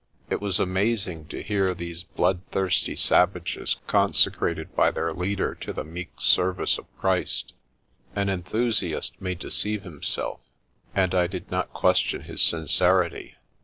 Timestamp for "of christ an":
6.79-8.27